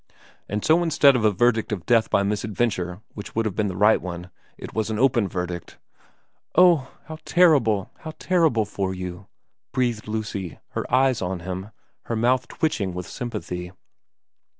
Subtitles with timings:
[0.49, 3.77] And so instead of a verdict of death by misadventure, which would have been the
[3.77, 5.77] right one, it was an open verdict.''
[6.55, 9.27] Oh, how terrible how terrible for you,'
[9.71, 11.65] breathed Lucy, her eyes on his,
[12.05, 13.73] her mouth twitching with sympathy.